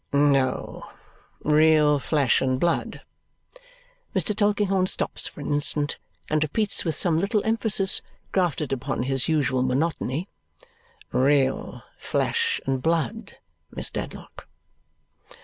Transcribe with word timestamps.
"No. 0.11 0.89
Real 1.43 1.99
flesh 1.99 2.41
and 2.41 2.59
blood." 2.59 3.01
Mr. 4.15 4.35
Tulkinghorn 4.35 4.87
stops 4.87 5.27
for 5.27 5.41
an 5.41 5.53
instant 5.53 5.99
and 6.27 6.41
repeats 6.41 6.83
with 6.83 6.95
some 6.95 7.19
little 7.19 7.43
emphasis 7.45 8.01
grafted 8.31 8.73
upon 8.73 9.03
his 9.03 9.27
usual 9.27 9.61
monotony, 9.61 10.27
"Real 11.11 11.83
flesh 11.99 12.59
and 12.65 12.81
blood, 12.81 13.37
Miss 13.69 13.91
Dedlock. 13.91 14.47